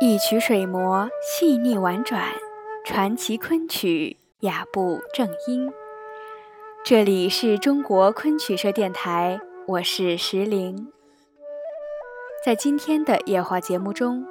[0.00, 2.22] 一曲水磨细腻婉转，
[2.84, 5.68] 传奇昆曲雅步正音。
[6.84, 10.92] 这里是中国昆曲社电台，我是石玲。
[12.44, 14.24] 在今天的夜话节目中，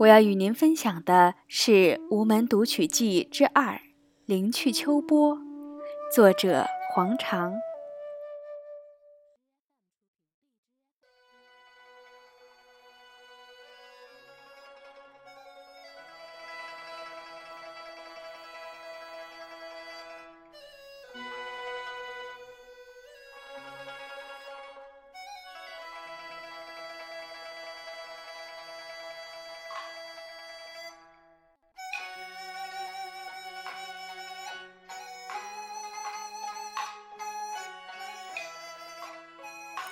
[0.00, 1.70] 我要与您分享的是
[2.10, 3.64] 《吴门独曲记之二·
[4.26, 5.34] 灵去秋波》，
[6.14, 7.54] 作者黄长。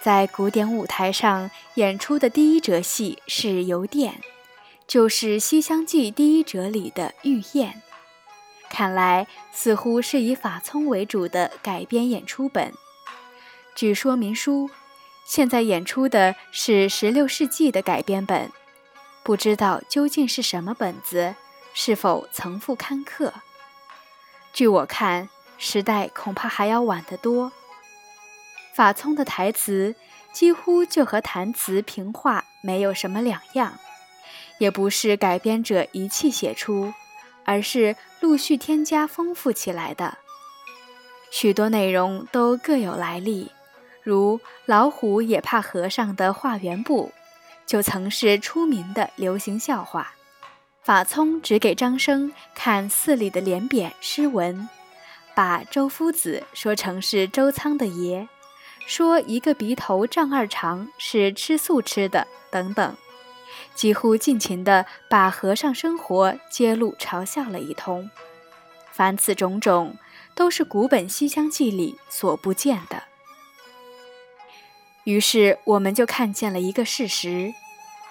[0.01, 4.21] 在古典舞台上演出的第一折戏是游殿，
[4.87, 7.83] 就是《西厢记》第一折里的玉燕。
[8.71, 12.73] 看来似乎是以法聪为主的改编演出本。
[13.75, 14.71] 据说明书，
[15.25, 18.53] 现在演出的是16世纪的改编本，
[19.23, 21.35] 不知道究竟是什么本子，
[21.75, 23.33] 是否曾复刊刻？
[24.53, 27.53] 据我看，时代恐怕还要晚得多。
[28.79, 29.97] 法聪的台词
[30.31, 33.77] 几乎就和弹词评话没有什么两样，
[34.59, 36.95] 也不是改编者一气写出，
[37.45, 40.19] 而是陆续添加丰富起来的。
[41.33, 43.51] 许多内容都各有来历，
[44.01, 47.11] 如“老虎也怕和尚”的画圆部，
[47.67, 50.13] 就曾是出名的流行笑话。
[50.85, 54.69] 法聪只给张生看寺里的联匾诗文，
[55.35, 58.29] 把周夫子说成是周仓的爷。
[58.89, 62.97] 说一个鼻头丈二长是吃素吃的等等，
[63.75, 68.11] 几乎尽情地把和尚生活揭露嘲笑了一通。
[68.91, 69.99] 凡此种种，
[70.35, 73.03] 都是古本《西厢记》里所不见的。
[75.05, 77.53] 于是我们就看见了一个事实：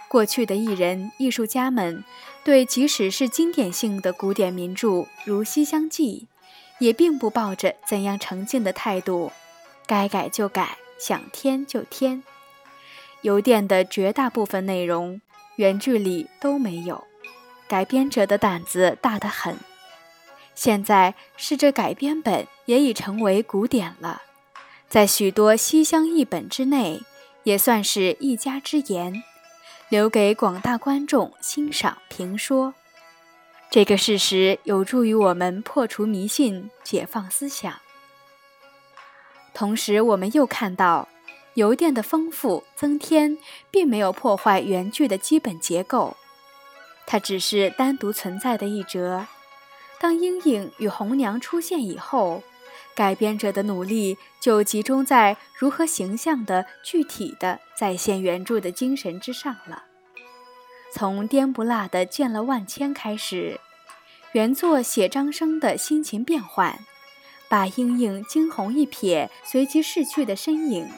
[0.07, 2.03] 过去的艺人、艺术家们，
[2.43, 6.27] 对即使是经典性的古典名著如《西厢记》，
[6.77, 9.31] 也并不抱着怎样诚敬的态度。
[9.87, 12.21] 该改就改，想添就添。
[13.21, 15.19] 邮电的绝大部分内容，
[15.55, 17.03] 原剧里都没有。
[17.67, 19.57] 改编者的胆子大得很。
[20.53, 24.21] 现在是这改编本也已成为古典了，
[24.89, 27.01] 在许多西厢译本之内，
[27.43, 29.23] 也算是一家之言，
[29.89, 32.73] 留给广大观众欣赏评说。
[33.69, 37.79] 这个事实有助于我们破除迷信，解放思想。
[39.57, 41.09] 同时，我们又看到，
[41.55, 43.39] 邮电的丰富增添，
[43.71, 46.15] 并没有破坏原剧的基本结构，
[47.07, 49.25] 它只是单独存在的一折。
[49.99, 52.43] 当莺莺与红娘出现以后，
[52.93, 59.85] 改编者的努力就集中在如何形象的、具体的再现原著的精神之上了。
[60.93, 63.59] 从颠不辣的见了万千开始，
[64.33, 66.77] 原作写张生的心情变幻。
[67.49, 70.89] 把莺莺惊鸿一瞥，随即逝去的身影，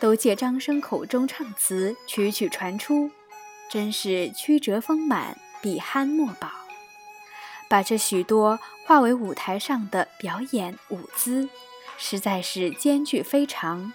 [0.00, 3.10] 都借张生口中唱词曲曲传出，
[3.70, 6.50] 真是曲折丰满，笔酣墨饱。
[7.68, 11.48] 把这许多化为舞台上的表演舞姿，
[11.96, 13.92] 实在是艰巨非常。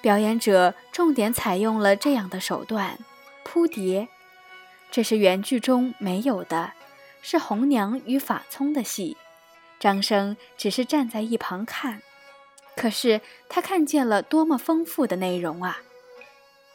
[0.00, 2.98] 表演者重点采用了这样的手段
[3.44, 4.08] 铺叠，
[4.90, 6.72] 这是原剧中没有的，
[7.22, 9.16] 是红娘与法聪的戏。
[9.86, 12.02] 张生只是站在一旁看，
[12.74, 15.80] 可是他看见了多么丰富的内容啊！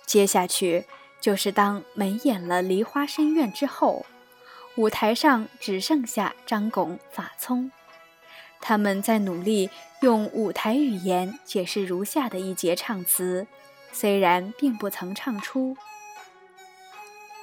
[0.06, 0.86] 接下去
[1.20, 4.06] 就是当没演了梨花深院之后，
[4.78, 7.70] 舞台上只剩下张巩、法聪，
[8.62, 9.70] 他们在努力
[10.00, 13.46] 用舞台语言解释如下的一节唱词，
[13.92, 15.76] 虽然并不曾唱出：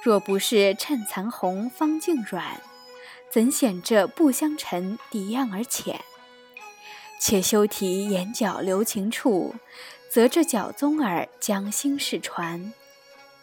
[0.01, 2.59] 若不是趁残红方净软。
[3.31, 6.01] 怎显这不相沉底样而浅？
[7.21, 9.55] 且休提眼角留情处，
[10.09, 12.73] 则这角宗儿将心事传。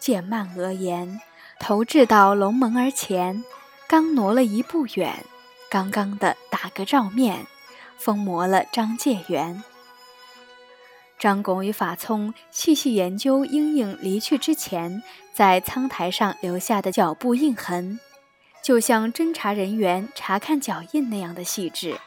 [0.00, 1.20] 渐慢额言，
[1.60, 3.44] 投掷到龙门儿前，
[3.86, 5.24] 刚挪了一步远，
[5.70, 7.46] 刚刚的打个照面，
[7.98, 9.62] 疯魔了张介元。
[11.18, 15.02] 张拱与法聪细细研究莺莺离去之前，
[15.32, 18.00] 在苍台上留下的脚步印痕。
[18.66, 22.00] 就像侦查人员查看脚印那样的细致，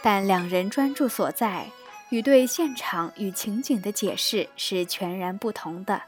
[0.00, 1.66] 但两人专注所在
[2.10, 6.02] 与对现场与情景的解释是全然不同的。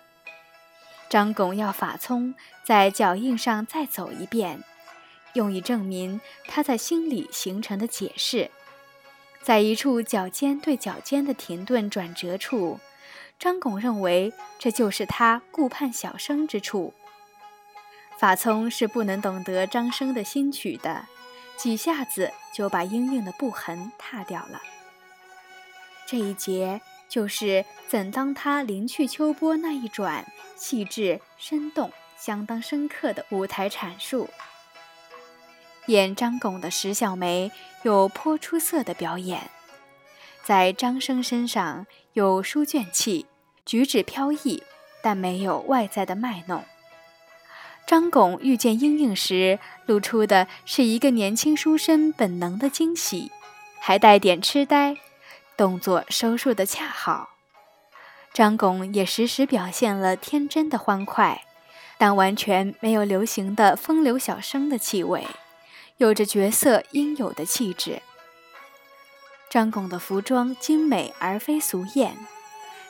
[1.08, 4.62] 张拱要法聪在脚印上再走一遍，
[5.32, 8.48] 用以证明他在心里形成的解释。
[9.42, 12.78] 在一处脚尖对脚尖的停顿转折处，
[13.40, 16.94] 张拱认为这就是他顾盼小生之处。
[18.22, 21.06] 法聪是不能懂得张生的心曲的，
[21.56, 24.62] 几下子就把英英的步痕踏掉了。
[26.06, 30.24] 这一节就是怎当他临去秋波那一转，
[30.54, 34.30] 细致生动、相当深刻的舞台阐述。
[35.86, 37.50] 演张巩的石小梅
[37.82, 39.50] 有颇出色的表演，
[40.44, 43.26] 在张生身上有书卷气，
[43.66, 44.62] 举止飘逸，
[45.02, 46.64] 但没有外在的卖弄。
[47.86, 53.30] 张拱遇见莺莺时，露出的是一个年轻书生本能的惊喜，
[53.80, 54.96] 还带点痴呆，
[55.56, 57.30] 动作收束的恰好。
[58.32, 61.44] 张拱也时时表现了天真的欢快，
[61.98, 65.26] 但完全没有流行的风流小生的气味。
[65.98, 68.00] 有着角色应有的气质。
[69.50, 72.16] 张拱的服装精美而非俗艳，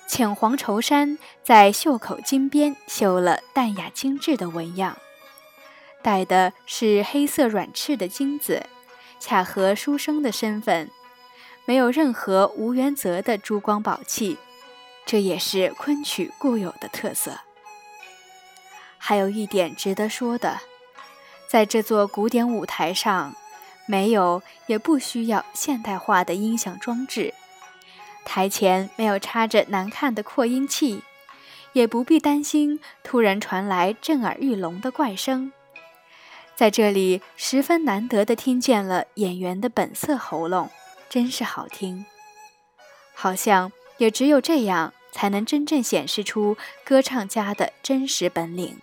[0.06, 4.96] 浅黄绸衫在袖口金边绣了淡雅精致的纹样，
[6.02, 8.66] 戴的是黑色软翅的金子，
[9.20, 10.90] 恰合书生的身份，
[11.64, 14.38] 没有任何无原则的珠光宝气，
[15.04, 17.38] 这也是昆曲固有的特色。
[18.98, 20.60] 还有一点值得说的。
[21.48, 23.34] 在这座古典舞台上，
[23.84, 27.34] 没有也不需要现代化的音响装置，
[28.24, 31.02] 台前没有插着难看的扩音器，
[31.72, 35.52] 也不必担心突然传来震耳欲聋的怪声。
[36.54, 40.70] 在这里，十分难得的听见了演员的本色喉咙，
[41.08, 42.04] 真是好听。
[43.14, 48.81] 好像也只有这样，才能真正显示出歌唱家的真实本领。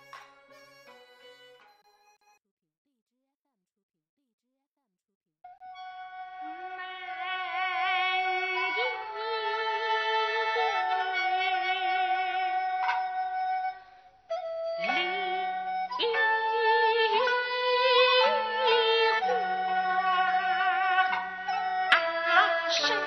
[22.70, 23.00] 深深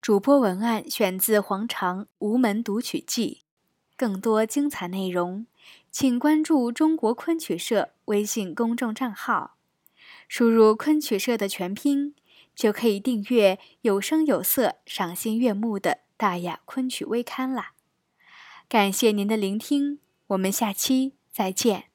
[0.00, 3.42] 主播文案选自《黄长无门读曲记》，
[3.94, 5.46] 更多精彩内容，
[5.90, 9.58] 请关注中国昆曲社微信公众账号，
[10.26, 12.14] 输入“昆曲社”的全拼，
[12.54, 17.72] 就可以订阅有声有色、赏心悦目的大雅昆曲微刊啦。
[18.68, 21.87] 感谢您的聆听，我们下期再见。